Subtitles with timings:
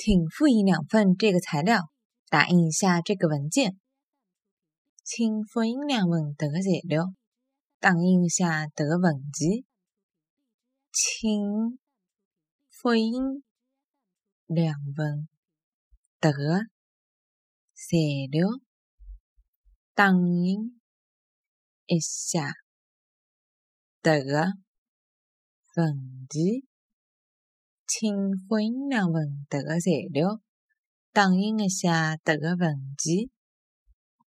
[0.00, 1.90] 请复印两份这个材料，
[2.28, 3.80] 打印一下这个文件。
[5.02, 7.12] 请复印两份这个材料，
[7.80, 9.64] 打印一下这个文件。
[10.92, 11.80] 请
[12.70, 13.42] 复印
[14.46, 15.28] 两份
[16.20, 16.60] 这个
[17.74, 17.96] 材
[18.30, 18.46] 料，
[19.94, 20.80] 打印
[21.86, 22.52] 一下
[24.00, 24.52] 这个
[25.74, 26.62] 文件。
[27.88, 30.40] 请复印两份这个材料，
[31.14, 33.30] 打印一下这个文件。